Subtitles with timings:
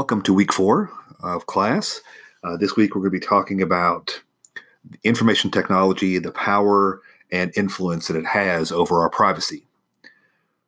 [0.00, 0.90] welcome to week four
[1.22, 2.00] of class.
[2.42, 4.22] Uh, this week we're going to be talking about
[5.04, 9.66] information technology, the power and influence that it has over our privacy.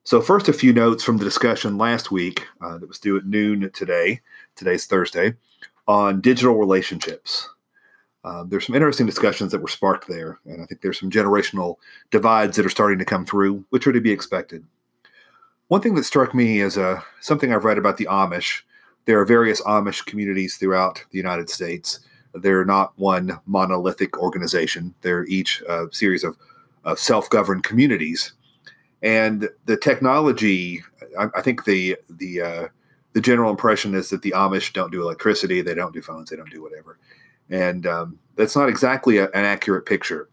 [0.04, 3.24] So, first, a few notes from the discussion last week uh, that was due at
[3.24, 4.20] noon today.
[4.54, 5.32] Today's Thursday
[5.88, 7.48] on digital relationships.
[8.24, 11.76] Uh, there's some interesting discussions that were sparked there, and I think there's some generational
[12.10, 14.62] divides that are starting to come through, which are to be expected.
[15.68, 18.60] One thing that struck me is uh, something I've read about the Amish.
[19.04, 22.00] There are various Amish communities throughout the United States.
[22.34, 24.94] They're not one monolithic organization.
[25.02, 26.36] They're each a series of,
[26.84, 28.32] of self-governed communities,
[29.02, 30.82] and the technology.
[31.18, 32.68] I, I think the the uh,
[33.12, 36.36] the general impression is that the Amish don't do electricity, they don't do phones, they
[36.36, 36.98] don't do whatever
[37.52, 40.28] and um, that's not exactly a, an accurate picture.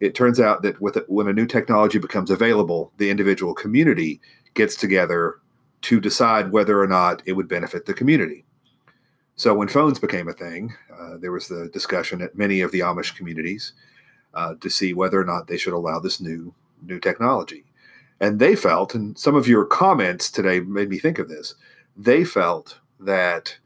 [0.00, 4.20] It turns out that with when a new technology becomes available, the individual community
[4.52, 5.40] gets together
[5.84, 8.46] to decide whether or not it would benefit the community.
[9.36, 12.80] So when phones became a thing, uh, there was the discussion at many of the
[12.80, 13.74] Amish communities
[14.32, 17.64] uh, to see whether or not they should allow this new new technology.
[18.20, 21.54] And they felt, and some of your comments today made me think of this.
[21.96, 23.58] They felt that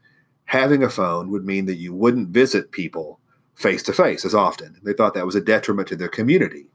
[0.45, 3.19] having a phone would mean that you wouldn't visit people
[3.55, 4.77] face to face as often.
[4.83, 6.65] They thought that was a detriment to their community,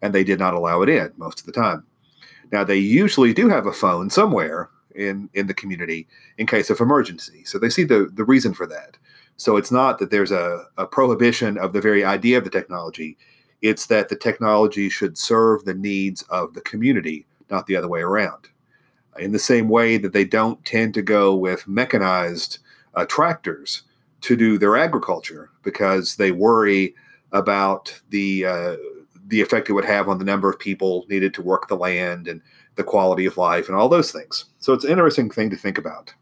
[0.00, 1.84] and they did not allow it in most of the time.
[2.52, 6.06] Now, they usually do have a phone somewhere in, in the community
[6.38, 7.44] in case of emergency.
[7.44, 8.96] So they see the, the reason for that.
[9.36, 13.16] So it's not that there's a, a prohibition of the very idea of the technology,
[13.62, 18.00] it's that the technology should serve the needs of the community, not the other way
[18.00, 18.48] around.
[19.18, 22.58] In the same way that they don't tend to go with mechanized
[22.94, 23.82] uh, tractors
[24.22, 26.94] to do their agriculture because they worry
[27.32, 28.76] about the uh,
[29.26, 32.28] the effect it would have on the number of people needed to work the land
[32.28, 32.42] and
[32.76, 34.46] the quality of life and all those things.
[34.58, 36.12] So it's an interesting thing to think about.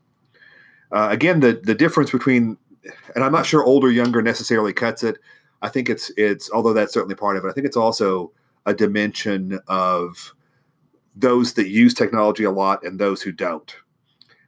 [0.91, 2.57] Uh, again, the the difference between
[3.15, 5.19] and I'm not sure older younger necessarily cuts it.
[5.63, 7.49] I think it's it's although that's certainly part of it.
[7.49, 8.33] I think it's also
[8.67, 10.35] a dimension of
[11.15, 13.75] those that use technology a lot and those who don't.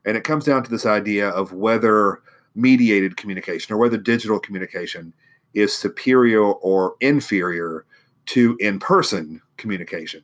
[0.05, 2.21] And it comes down to this idea of whether
[2.55, 5.13] mediated communication or whether digital communication
[5.53, 7.85] is superior or inferior
[8.27, 10.23] to in person communication.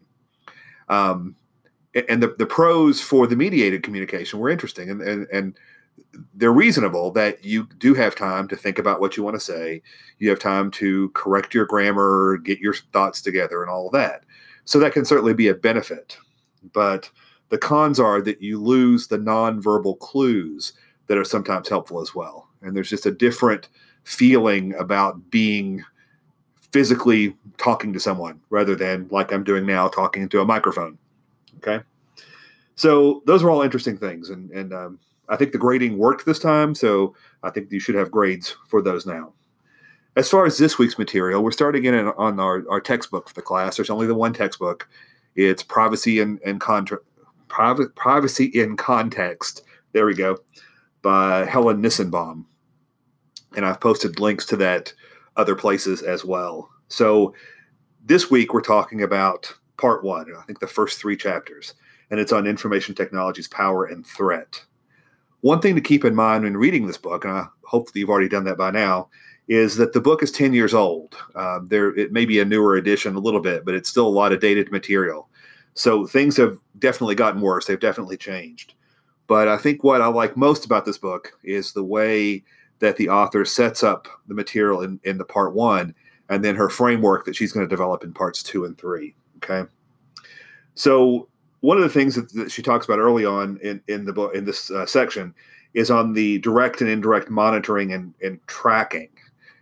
[0.90, 1.36] Um,
[2.07, 5.57] and the, the pros for the mediated communication were interesting and, and, and
[6.34, 9.81] they're reasonable that you do have time to think about what you want to say.
[10.19, 14.24] You have time to correct your grammar, get your thoughts together, and all that.
[14.66, 16.18] So that can certainly be a benefit.
[16.74, 17.09] But
[17.50, 20.74] the cons are that you lose the nonverbal clues
[21.07, 22.47] that are sometimes helpful as well.
[22.62, 23.69] And there's just a different
[24.03, 25.84] feeling about being
[26.72, 30.97] physically talking to someone rather than like I'm doing now, talking into a microphone.
[31.64, 31.84] Okay.
[32.76, 34.30] So those are all interesting things.
[34.30, 35.00] And, and um,
[35.30, 36.74] I think the grading worked this time.
[36.74, 39.34] So I think you should have grades for those now.
[40.16, 43.42] As far as this week's material, we're starting in on our, our textbook for the
[43.42, 43.78] class.
[43.78, 44.90] There's only the one textbook.
[45.36, 47.00] It's privacy and, and contra-
[47.48, 49.64] Privacy, Privacy in Context.
[49.94, 50.38] There we go.
[51.02, 52.46] By Helen Nissenbaum.
[53.56, 54.94] And I've posted links to that
[55.38, 56.70] other places as well.
[56.88, 57.34] So
[58.04, 61.74] this week we're talking about part one, I think the first three chapters,
[62.12, 64.64] and it's on information technology's power and threat.
[65.42, 68.30] One thing to keep in mind when reading this book, and I, hopefully you've already
[68.30, 69.09] done that by now,
[69.47, 71.18] is that the book is 10 years old.
[71.36, 74.09] Uh, there, it may be a newer edition a little bit, but it's still a
[74.09, 75.28] lot of dated material.
[75.74, 77.66] So things have definitely gotten worse.
[77.66, 78.75] They've definitely changed.
[79.25, 82.44] But I think what I like most about this book is the way
[82.80, 85.96] that the author sets up the material in, in the part one
[86.30, 89.16] and then her framework that she's going to develop in parts two and three.
[89.44, 89.69] Okay.
[90.75, 91.28] So
[91.62, 94.35] one of the things that, that she talks about early on in, in the book
[94.35, 95.34] in this uh, section
[95.74, 99.10] is on the direct and indirect monitoring and, and tracking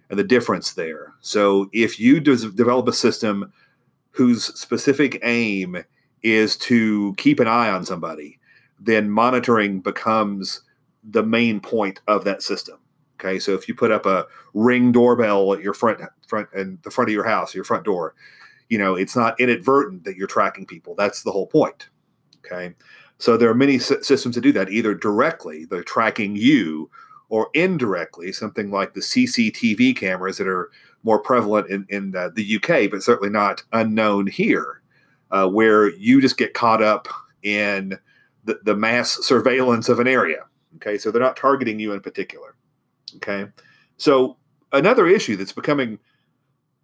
[0.09, 1.13] and the difference there.
[1.21, 3.51] So if you des- develop a system
[4.11, 5.83] whose specific aim
[6.23, 8.39] is to keep an eye on somebody,
[8.79, 10.61] then monitoring becomes
[11.03, 12.77] the main point of that system.
[13.19, 16.91] Okay, so if you put up a ring doorbell at your front front and the
[16.91, 18.15] front of your house, your front door,
[18.69, 20.95] you know it's not inadvertent that you're tracking people.
[20.95, 21.89] That's the whole point.
[22.45, 22.75] Okay,
[23.17, 26.89] so there are many systems that do that, either directly, they're tracking you,
[27.27, 30.71] or indirectly, something like the CCTV cameras that are
[31.03, 34.81] more prevalent in, in uh, the UK, but certainly not unknown here
[35.31, 37.07] uh, where you just get caught up
[37.43, 37.97] in
[38.45, 40.45] the, the mass surveillance of an area.
[40.77, 42.55] Okay, so they're not targeting you in particular.
[43.17, 43.47] Okay,
[43.97, 44.37] so
[44.71, 45.99] another issue that's becoming,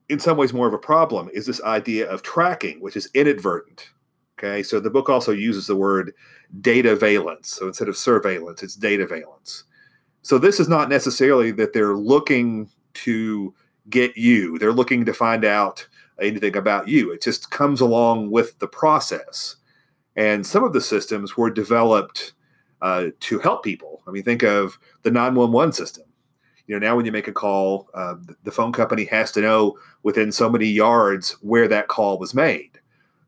[0.09, 3.89] in some ways, more of a problem is this idea of tracking, which is inadvertent.
[4.37, 6.13] Okay, so the book also uses the word
[6.59, 7.45] dataveillance.
[7.47, 9.63] So instead of surveillance, it's dataveillance.
[10.21, 13.53] So this is not necessarily that they're looking to
[13.89, 14.57] get you.
[14.57, 15.87] They're looking to find out
[16.19, 17.11] anything about you.
[17.11, 19.55] It just comes along with the process.
[20.15, 22.33] And some of the systems were developed
[22.81, 24.01] uh, to help people.
[24.07, 26.05] I mean, think of the 911 system.
[26.67, 29.77] You know, now when you make a call, uh, the phone company has to know
[30.03, 32.79] within so many yards where that call was made.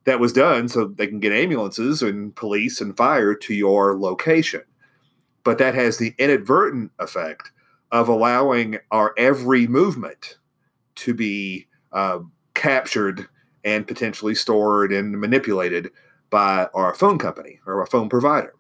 [0.06, 4.64] That was done so they can get ambulances and police and fire to your location.
[5.44, 7.52] But that has the inadvertent effect
[7.92, 10.38] of allowing our every movement
[10.96, 12.20] to be uh,
[12.54, 13.28] captured
[13.64, 15.92] and potentially stored and manipulated
[16.30, 18.54] by our phone company or our phone provider.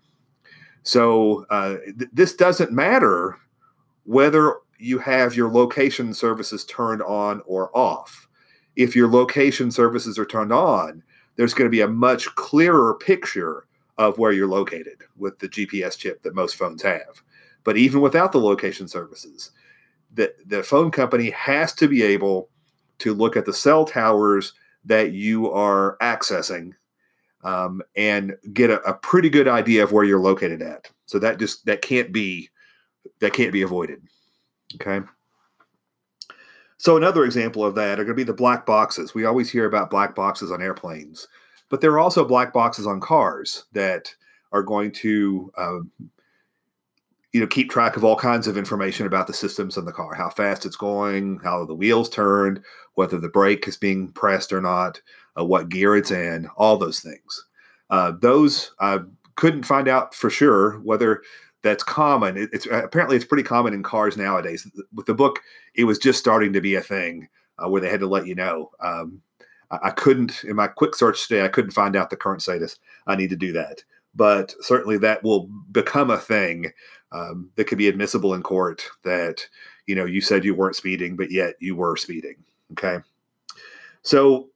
[0.83, 3.37] So uh, th- this doesn't matter
[4.03, 8.27] whether you have your location services turned on or off.
[8.75, 11.03] If your location services are turned on,
[11.35, 13.65] there's going to be a much clearer picture
[13.97, 17.21] of where you're located with the GPS chip that most phones have.
[17.63, 19.51] But even without the location services,
[20.13, 22.49] the, the phone company has to be able
[22.99, 24.53] to look at the cell towers
[24.85, 26.73] that you are accessing
[27.43, 30.89] um, and get a, a, pretty good idea of where you're located at.
[31.05, 32.49] So that just that can't be
[33.19, 34.01] that can't be avoided.
[34.75, 35.01] Okay.
[36.77, 39.15] So another example of that are going to be the black boxes.
[39.15, 41.27] We always hear about black boxes on airplanes,
[41.69, 44.13] but there are also black boxes on cars that
[44.51, 45.79] are going to uh,
[47.33, 50.15] you know keep track of all kinds of information about the systems in the car
[50.15, 52.61] how fast it's going how the wheels turned
[52.95, 54.99] whether the brake is being pressed or not
[55.37, 57.45] uh, what gear it's in all those things
[57.89, 58.97] uh, those i
[59.35, 61.21] couldn't find out for sure whether
[61.63, 62.37] that's common.
[62.37, 64.69] It, it's apparently it's pretty common in cars nowadays.
[64.93, 65.39] With the book
[65.75, 67.27] it was just starting to be a thing
[67.59, 68.71] uh, where they had to let you know.
[68.79, 69.21] Um,
[69.71, 72.79] I, I couldn't in my quick search today i couldn't find out the current status.
[73.07, 73.83] I need to do that.
[74.15, 76.71] But certainly that will become a thing
[77.11, 79.45] um, that could be admissible in court that
[79.85, 82.35] you know you said you weren't speeding but yet you were speeding
[82.73, 82.99] okay?
[84.01, 84.49] So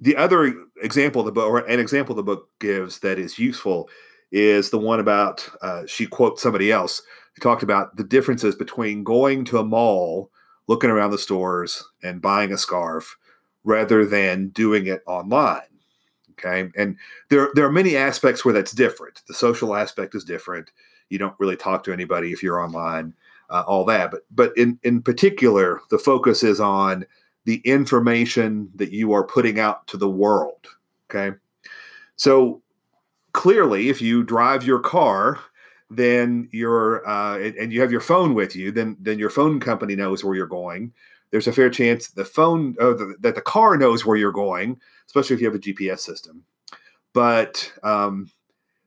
[0.00, 3.88] the other example the book or an example the book gives that is useful
[4.34, 7.02] is the one about uh, she quotes somebody else
[7.34, 10.30] who talked about the differences between going to a mall
[10.66, 13.16] looking around the stores and buying a scarf
[13.64, 15.62] rather than doing it online
[16.32, 16.96] okay and
[17.30, 20.70] there there are many aspects where that's different the social aspect is different
[21.14, 23.14] you don't really talk to anybody if you're online,
[23.50, 24.10] uh, all that.
[24.10, 27.06] But but in in particular, the focus is on
[27.44, 30.66] the information that you are putting out to the world.
[31.08, 31.36] Okay,
[32.16, 32.62] so
[33.34, 35.38] clearly, if you drive your car,
[35.90, 39.60] then you're uh, and, and you have your phone with you, then then your phone
[39.60, 40.92] company knows where you're going.
[41.30, 44.80] There's a fair chance the phone oh, the, that the car knows where you're going,
[45.06, 46.44] especially if you have a GPS system.
[47.12, 48.30] But um,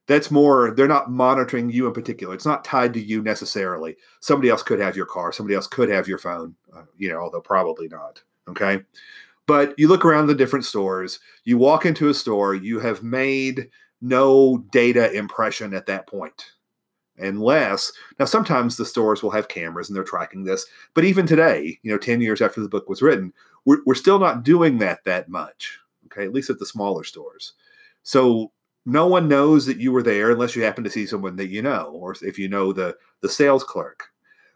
[0.07, 2.33] that's more they're not monitoring you in particular.
[2.33, 3.95] It's not tied to you necessarily.
[4.21, 5.31] Somebody else could have your car.
[5.31, 8.81] Somebody else could have your phone uh, you know although probably not okay?
[9.45, 11.19] But you look around the different stores.
[11.45, 12.53] You walk into a store.
[12.53, 13.69] You have made
[14.01, 16.45] no data impression at that point
[17.19, 21.79] unless now sometimes the stores will have cameras and they're tracking this but even today
[21.81, 23.33] you know 10 years after the book was written
[23.65, 27.53] we're, we're still not doing that that much okay at least at the smaller stores
[28.03, 28.51] so
[28.87, 31.61] no one knows that you were there unless you happen to see someone that you
[31.61, 34.05] know, or if you know the the sales clerk.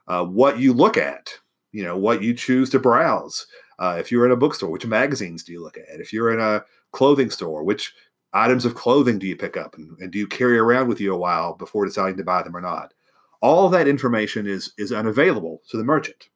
[0.07, 1.37] Uh, what you look at,
[1.73, 3.45] you know, what you choose to browse.
[3.77, 5.99] Uh, if you're in a bookstore, which magazines do you look at?
[5.99, 7.93] If you're in a clothing store, which
[8.33, 11.13] items of clothing do you pick up and, and do you carry around with you
[11.13, 12.93] a while before deciding to buy them or not?
[13.41, 16.29] All that information is is unavailable to the merchant.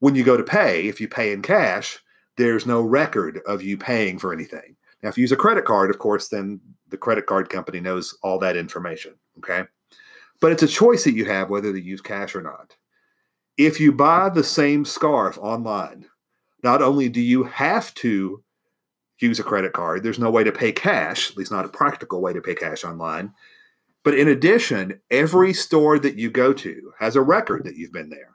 [0.00, 1.98] When you go to pay, if you pay in cash,
[2.36, 4.76] there's no record of you paying for anything.
[5.02, 8.16] Now, if you use a credit card, of course, then the credit card company knows
[8.22, 9.14] all that information.
[9.38, 9.64] Okay.
[10.40, 12.76] But it's a choice that you have whether to use cash or not.
[13.56, 16.06] If you buy the same scarf online,
[16.62, 18.42] not only do you have to
[19.20, 22.20] use a credit card, there's no way to pay cash, at least not a practical
[22.20, 23.32] way to pay cash online.
[24.02, 28.10] But in addition, every store that you go to has a record that you've been
[28.10, 28.30] there.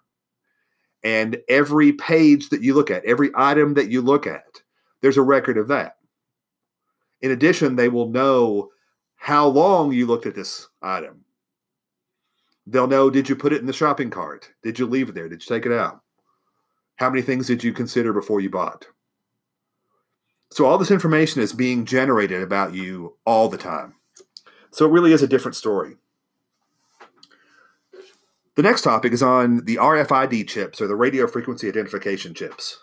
[1.03, 4.61] And every page that you look at, every item that you look at,
[5.01, 5.97] there's a record of that.
[7.21, 8.69] In addition, they will know
[9.15, 11.25] how long you looked at this item.
[12.65, 14.51] They'll know did you put it in the shopping cart?
[14.63, 15.29] Did you leave it there?
[15.29, 16.01] Did you take it out?
[16.95, 18.87] How many things did you consider before you bought?
[20.51, 23.95] So, all this information is being generated about you all the time.
[24.71, 25.95] So, it really is a different story.
[28.55, 32.79] The next topic is on the RFID chips or the radio frequency identification chips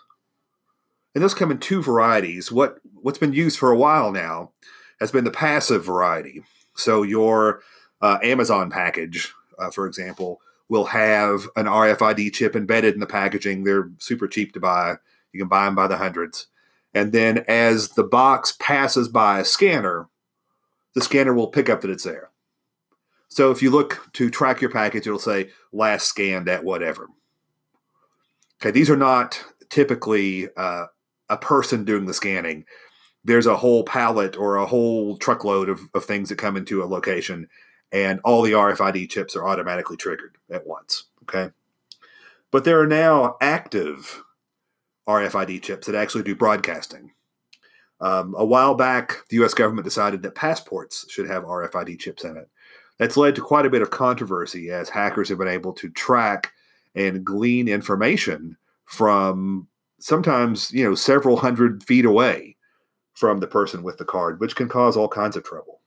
[1.13, 2.51] and those come in two varieties.
[2.51, 4.51] What what's been used for a while now
[4.99, 6.43] has been the passive variety.
[6.75, 7.61] So your
[8.01, 13.63] uh, Amazon package uh, for example, will have an RFID chip embedded in the packaging.
[13.63, 14.97] They're super cheap to buy.
[15.31, 16.47] You can buy them by the hundreds.
[16.93, 20.07] And then as the box passes by a scanner,
[20.95, 22.31] the scanner will pick up that it's there.
[23.29, 27.07] So if you look to track your package, it'll say last scanned at whatever.
[28.59, 30.85] Okay, these are not typically uh,
[31.29, 32.65] a person doing the scanning.
[33.23, 36.85] There's a whole pallet or a whole truckload of, of things that come into a
[36.85, 37.47] location,
[37.91, 41.03] and all the RFID chips are automatically triggered at once.
[41.23, 41.51] Okay.
[42.49, 44.23] But there are now active
[45.07, 47.11] RFID chips that actually do broadcasting.
[47.99, 52.37] Um, a while back, the US government decided that passports should have RFID chips in
[52.37, 52.49] it.
[52.99, 56.51] That's led to quite a bit of controversy as hackers have been able to track
[56.95, 59.67] and glean information from
[59.99, 62.55] sometimes, you know, several hundred feet away
[63.13, 65.81] from the person with the card, which can cause all kinds of trouble.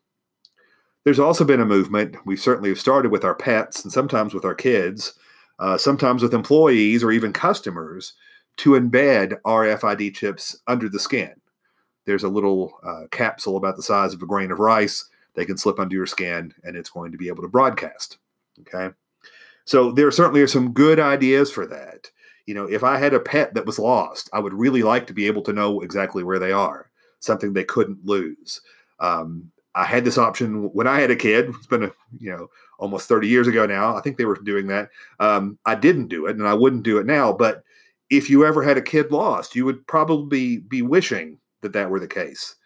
[1.04, 4.44] There's also been a movement, we certainly have started with our pets and sometimes with
[4.44, 5.14] our kids,
[5.58, 8.14] uh, sometimes with employees or even customers,
[8.60, 11.32] to embed RFID chips under the skin.
[12.04, 15.56] There's a little uh, capsule about the size of a grain of rice they can
[15.56, 18.18] slip under your skin and it's going to be able to broadcast.
[18.60, 18.94] Okay.
[19.64, 22.10] So there certainly are some good ideas for that.
[22.46, 25.14] You know, if I had a pet that was lost, I would really like to
[25.14, 26.90] be able to know exactly where they are,
[27.20, 28.60] something they couldn't lose.
[28.98, 31.50] Um, I had this option when I had a kid.
[31.50, 32.48] It's been a you know
[32.78, 33.96] almost 30 years ago now.
[33.96, 34.90] I think they were doing that.
[35.20, 37.32] Um, I didn't do it, and I wouldn't do it now.
[37.32, 37.62] But
[38.10, 42.00] if you ever had a kid lost, you would probably be wishing that that were
[42.00, 42.56] the case.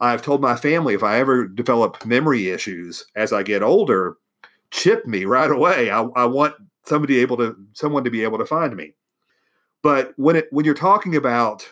[0.00, 4.16] I've told my family if I ever develop memory issues as I get older,
[4.70, 5.90] chip me right away.
[5.90, 6.54] I, I want
[6.84, 8.94] somebody able to someone to be able to find me.
[9.82, 11.68] But when it when you're talking about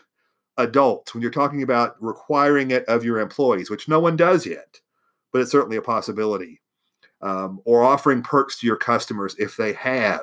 [0.57, 4.81] adults, when you're talking about requiring it of your employees, which no one does yet,
[5.33, 6.61] but it's certainly a possibility,
[7.23, 10.23] um, or offering perks to your customers if they have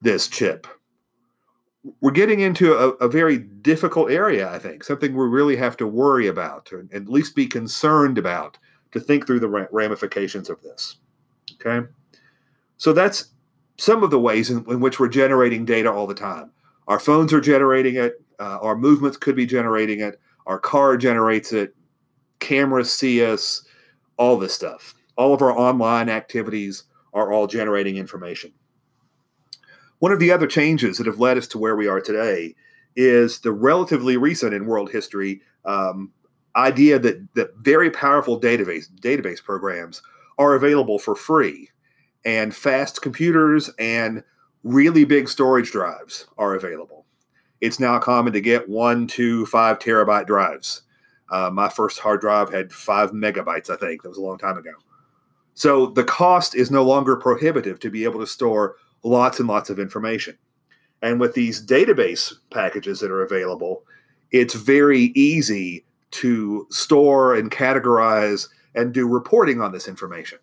[0.00, 0.66] this chip.
[2.00, 5.86] We're getting into a, a very difficult area, I think, something we really have to
[5.86, 8.58] worry about, or at least be concerned about,
[8.92, 10.96] to think through the ramifications of this.
[11.54, 11.86] Okay.
[12.76, 13.30] So that's
[13.78, 16.50] some of the ways in, in which we're generating data all the time.
[16.88, 21.52] Our phones are generating it, uh, our movements could be generating it, our car generates
[21.52, 21.74] it,
[22.40, 23.62] cameras see us,
[24.16, 24.94] all this stuff.
[25.16, 26.84] All of our online activities
[27.14, 28.52] are all generating information.
[30.00, 32.56] One of the other changes that have led us to where we are today
[32.96, 36.10] is the relatively recent in world history um,
[36.56, 40.02] idea that that very powerful database database programs
[40.38, 41.68] are available for free,
[42.24, 44.24] and fast computers and
[44.64, 47.04] really big storage drives are available.
[47.60, 50.82] It's now common to get one, two, five terabyte drives.
[51.30, 54.02] Uh, my first hard drive had five megabytes, I think.
[54.02, 54.72] That was a long time ago.
[55.52, 59.70] So the cost is no longer prohibitive to be able to store lots and lots
[59.70, 60.36] of information.
[61.02, 63.84] And with these database packages that are available,
[64.30, 70.38] it's very easy to store and categorize and do reporting on this information.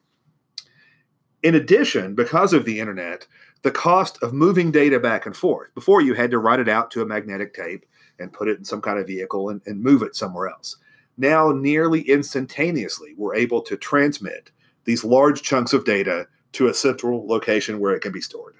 [1.43, 3.27] In addition, because of the internet,
[3.61, 6.91] the cost of moving data back and forth, before you had to write it out
[6.91, 7.85] to a magnetic tape
[8.19, 10.77] and put it in some kind of vehicle and, and move it somewhere else.
[11.17, 14.51] Now, nearly instantaneously, we're able to transmit
[14.85, 18.55] these large chunks of data to a central location where it can be stored,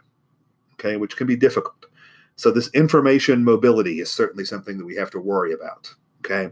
[0.74, 1.86] okay, which can be difficult.
[2.36, 6.52] So, this information mobility is certainly something that we have to worry about, okay?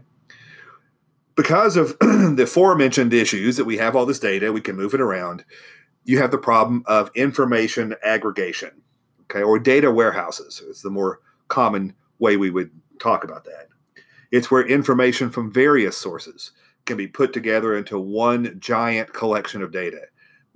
[1.36, 5.00] because of the aforementioned issues that we have all this data, we can move it
[5.00, 5.44] around.
[6.04, 8.82] You have the problem of information aggregation,
[9.24, 10.62] okay, or data warehouses.
[10.68, 13.68] It's the more common way we would talk about that.
[14.32, 16.52] It's where information from various sources
[16.86, 20.02] can be put together into one giant collection of data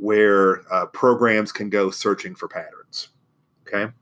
[0.01, 3.11] where uh, programs can go searching for patterns.
[3.67, 3.93] Okay.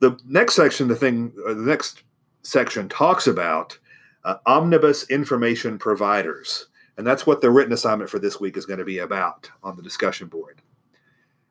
[0.00, 2.02] The next section, the thing, uh, the next
[2.42, 3.78] section talks about
[4.24, 6.66] uh, omnibus information providers.
[6.96, 9.76] And that's what the written assignment for this week is going to be about on
[9.76, 10.62] the discussion board.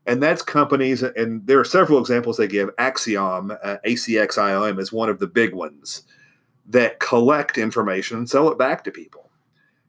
[0.07, 2.75] And that's companies, and there are several examples they give.
[2.77, 6.03] Acxiom, uh, ACXIOM, is one of the big ones
[6.67, 9.24] that collect information and sell it back to people.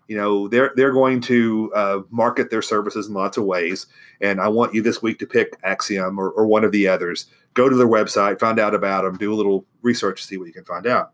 [0.08, 3.86] You know, they're they're going to uh, market their services in lots of ways.
[4.20, 7.26] And I want you this week to pick Acxiom or, or one of the others.
[7.54, 10.52] Go to their website, find out about them, do a little research, see what you
[10.52, 11.12] can find out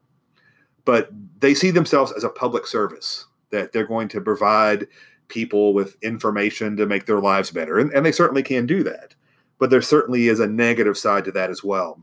[0.85, 4.87] but they see themselves as a public service that they're going to provide
[5.29, 7.79] people with information to make their lives better.
[7.79, 9.15] And, and they certainly can do that.
[9.59, 12.03] But there certainly is a negative side to that as well.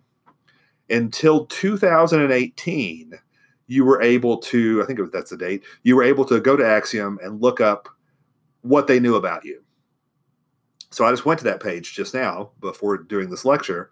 [0.90, 3.14] Until 2018,
[3.70, 6.58] you were able to, I think was, that's the date, you were able to go
[6.58, 7.88] to Acxiom and look up
[8.62, 9.64] what they knew about you.
[10.90, 13.92] So I just went to that page just now before doing this lecture,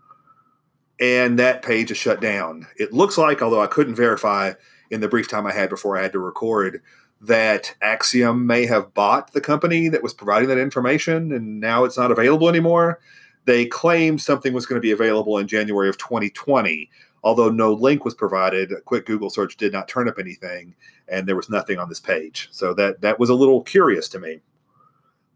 [0.99, 2.65] and that page is shut down.
[2.77, 4.53] It looks like, although I couldn't verify
[4.89, 6.81] in the brief time I had before I had to record,
[7.21, 11.97] that Acxiom may have bought the company that was providing that information and now it's
[11.97, 12.99] not available anymore.
[13.45, 16.89] They claimed something was going to be available in January of 2020,
[17.27, 18.71] although no link was provided.
[18.71, 20.73] A quick Google search did not turn up anything,
[21.09, 22.47] and there was nothing on this page.
[22.51, 24.39] So that that was a little curious to me.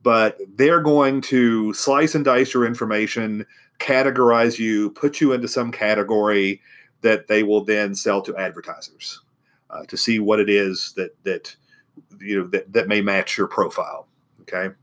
[0.02, 3.46] But they're going to slice and dice your information,
[3.80, 6.62] categorize you, put you into some category
[7.02, 9.20] that they will then sell to advertisers
[9.70, 11.54] uh, to see what it is that that
[12.22, 14.08] you know that, that may match your profile.
[14.44, 14.74] Okay.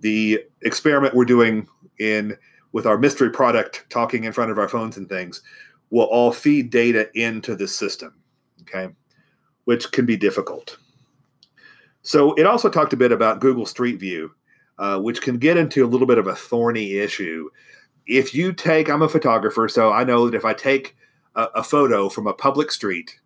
[0.00, 2.38] The experiment we're doing in
[2.72, 5.42] with our mystery product talking in front of our phones and things
[5.90, 8.14] will all feed data into the system.
[8.62, 8.92] Okay.
[9.64, 10.78] Which can be difficult.
[12.02, 14.32] So it also talked a bit about Google Street View,
[14.78, 17.50] uh, which can get into a little bit of a thorny issue.
[18.06, 20.96] If you take, I'm a photographer, so I know that if I take
[21.34, 23.18] a, a photo from a public street,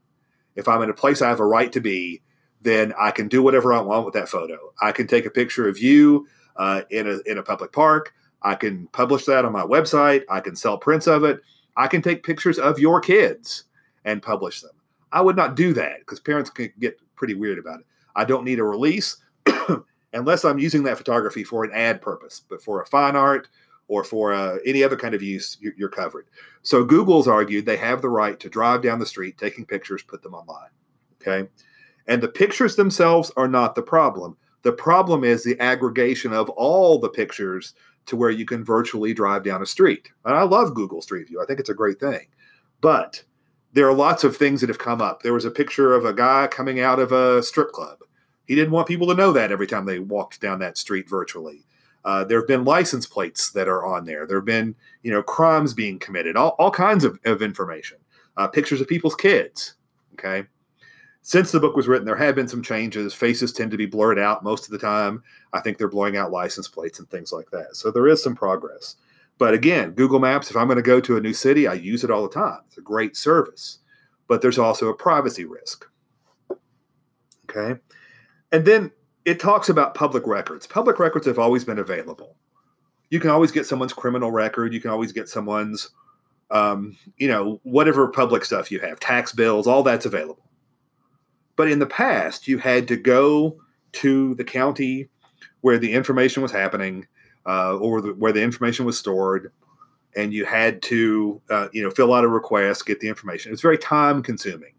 [0.57, 2.23] if I'm in a place I have a right to be,
[2.61, 4.73] then I can do whatever I want with that photo.
[4.81, 6.27] I can take a picture of you
[6.57, 8.15] uh, in a in a public park.
[8.43, 10.25] I can publish that on my website.
[10.29, 11.41] I can sell prints of it.
[11.77, 13.65] I can take pictures of your kids
[14.05, 14.73] and publish them.
[15.13, 17.87] I would not do that because parents can get pretty weird about it.
[18.15, 19.17] I don't need a release
[20.13, 23.49] unless I'm using that photography for an ad purpose, but for a fine art
[23.89, 26.27] or for uh, any other kind of use, you're covered.
[26.63, 30.23] So Google's argued they have the right to drive down the street, taking pictures, put
[30.23, 30.71] them online.
[31.21, 31.49] Okay.
[32.07, 34.37] And the pictures themselves are not the problem.
[34.63, 37.75] The problem is the aggregation of all the pictures
[38.07, 40.11] to where you can virtually drive down a street.
[40.25, 41.41] And I love Google Street View.
[41.43, 42.27] I think it's a great thing.
[42.81, 43.23] But
[43.73, 45.23] there are lots of things that have come up.
[45.23, 47.99] There was a picture of a guy coming out of a strip club.
[48.47, 51.65] He didn't want people to know that every time they walked down that street virtually.
[52.05, 54.27] Uh, there have been license plates that are on there.
[54.27, 57.99] There have been, you know, crimes being committed, all, all kinds of, of information,
[58.37, 59.75] uh, pictures of people's kids.
[60.15, 60.47] Okay
[61.23, 63.15] since the book was written, there have been some changes.
[63.15, 65.23] Faces tend to be blurred out most of the time.
[65.53, 67.77] I think they're blowing out license plates and things like that.
[67.77, 68.97] So there is some progress.
[69.39, 72.03] But again, Google Maps, if I'm going to go to a new city, I use
[72.03, 72.61] it all the time.
[72.67, 73.79] It's a great service.
[74.27, 75.87] But there's also a privacy risk.
[77.49, 77.81] Okay.
[78.51, 78.91] And then
[79.25, 80.67] it talks about public records.
[80.67, 82.37] Public records have always been available.
[83.11, 84.75] You can always get someone's criminal record.
[84.75, 85.91] You can always get someone's,
[86.51, 90.49] um, you know, whatever public stuff you have, tax bills, all that's available.
[91.63, 93.57] But in the past, you had to go
[93.93, 95.09] to the county
[95.61, 97.07] where the information was happening,
[97.47, 99.53] uh, or the, where the information was stored,
[100.17, 103.51] and you had to, uh, you know, fill out a request, get the information.
[103.51, 104.73] It was very time consuming,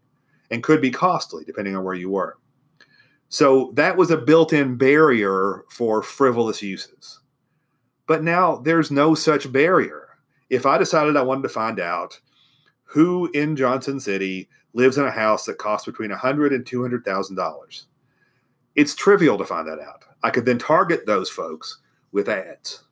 [0.50, 2.36] and could be costly depending on where you were.
[3.30, 7.20] So that was a built-in barrier for frivolous uses.
[8.06, 10.18] But now there's no such barrier.
[10.50, 12.20] If I decided I wanted to find out
[12.82, 17.84] who in Johnson City lives in a house that costs between $100 and $200,000.
[18.74, 20.04] It's trivial to find that out.
[20.22, 21.78] I could then target those folks
[22.12, 22.84] with ads.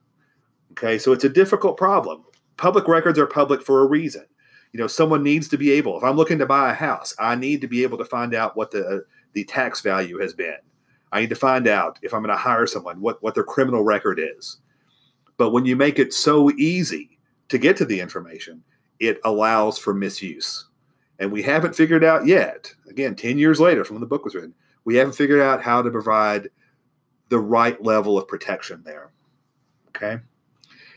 [0.73, 2.25] Okay, so it's a difficult problem.
[2.57, 4.25] Public records are public for a reason.
[4.73, 7.35] You know, someone needs to be able, if I'm looking to buy a house, I
[7.35, 10.57] need to be able to find out what the the tax value has been.
[11.11, 13.83] I need to find out if I'm going to hire someone what what their criminal
[13.83, 14.59] record is.
[15.37, 17.18] But when you make it so easy
[17.49, 18.62] to get to the information,
[18.99, 20.68] it allows for misuse.
[21.23, 24.35] And we haven't figured out yet, again, 10 years later from when the book was
[24.35, 24.55] written,
[24.85, 26.49] we haven't figured out how to provide
[27.29, 29.13] the right level of protection there.
[29.91, 30.19] Okay.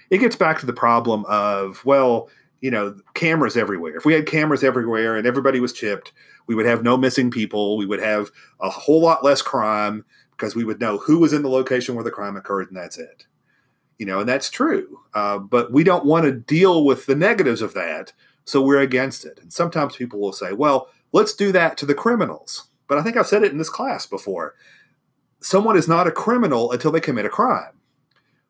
[0.10, 3.96] It gets back to the problem of, well, you know, cameras everywhere.
[3.96, 6.12] If we had cameras everywhere and everybody was chipped,
[6.48, 7.78] we would have no missing people.
[7.78, 11.44] We would have a whole lot less crime because we would know who was in
[11.44, 13.28] the location where the crime occurred, and that's it.
[14.00, 15.02] You know, and that's true.
[15.14, 18.12] Uh, but we don't want to deal with the negatives of that
[18.45, 19.39] so we're against it.
[19.41, 22.69] And sometimes people will say, well, let's do that to the criminals.
[22.88, 24.55] But I think I've said it in this class before.
[25.41, 27.73] Someone is not a criminal until they commit a crime.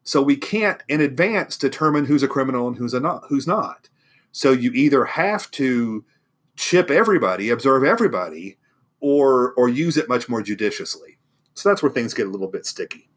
[0.04, 3.90] So we can't in advance determine who's a criminal and who's a not who's not.
[4.32, 6.06] So you either have to
[6.58, 8.58] chip everybody, observe everybody,
[9.00, 11.18] or or use it much more judiciously.
[11.56, 13.10] So that's where things get a little bit sticky.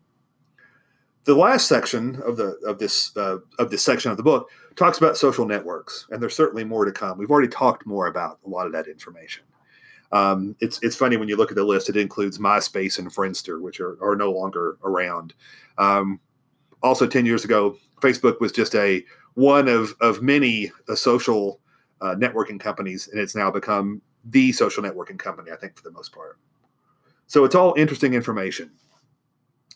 [1.28, 4.96] The last section of the of this uh, of this section of the book talks
[4.96, 7.18] about social networks, and there's certainly more to come.
[7.18, 9.44] We've already talked more about a lot of that information.
[10.10, 13.60] Um, it's it's funny when you look at the list; it includes MySpace and Friendster,
[13.60, 15.34] which are, are no longer around.
[15.76, 16.18] Um,
[16.82, 21.60] also, ten years ago, Facebook was just a one of of many uh, social
[22.00, 25.50] uh, networking companies, and it's now become the social networking company.
[25.50, 26.38] I think for the most part.
[27.26, 28.70] So it's all interesting information.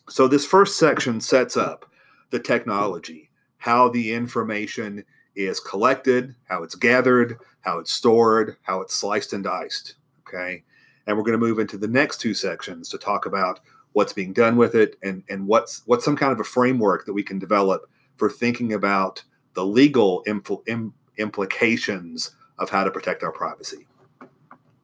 [0.09, 1.89] So this first section sets up
[2.29, 5.03] the technology, how the information
[5.35, 9.95] is collected, how it's gathered, how it's stored, how it's sliced and diced.
[10.27, 10.63] Okay.
[11.07, 13.59] And we're going to move into the next two sections to talk about
[13.93, 17.13] what's being done with it and, and what's what's some kind of a framework that
[17.13, 23.23] we can develop for thinking about the legal impl- Im- implications of how to protect
[23.23, 23.85] our privacy.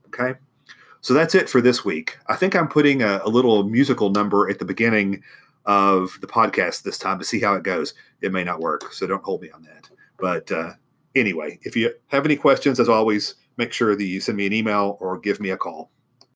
[0.08, 0.38] Okay.
[1.02, 2.18] So that's it for this week.
[2.28, 5.24] I think I'm putting a, a little musical number at the beginning
[5.66, 7.94] of the podcast this time to see how it goes.
[8.22, 9.90] It may not work, so don't hold me on that.
[10.18, 10.74] But uh,
[11.16, 14.54] anyway, if you have any questions, as always, make sure that you send me an
[14.54, 15.92] email or give me a call.